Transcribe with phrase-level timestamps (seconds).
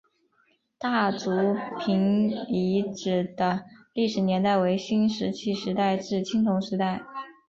[0.79, 7.03] 大族坪遗址的历史年代为新石器时代至青铜时代。